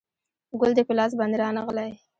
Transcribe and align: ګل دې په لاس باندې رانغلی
ګل 0.59 0.71
دې 0.77 0.83
په 0.87 0.93
لاس 0.99 1.11
باندې 1.19 1.37
رانغلی 1.41 1.91